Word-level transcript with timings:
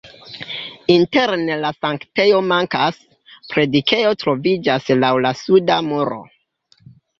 Interne 0.93 1.57
la 1.65 1.69
sanktejo 1.85 2.39
mankas, 2.53 2.99
predikejo 3.53 4.17
troviĝas 4.25 4.91
laŭ 5.05 5.13
la 5.29 5.37
suda 5.45 5.81
muro. 5.93 6.21